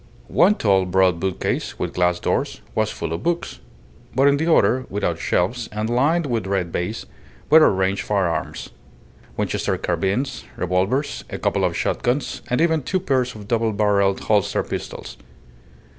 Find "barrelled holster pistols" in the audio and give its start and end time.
13.73-15.17